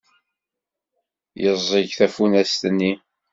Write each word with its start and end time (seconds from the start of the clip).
Yeẓẓeg 1.41 1.89
tafunast-nni. 1.97 2.91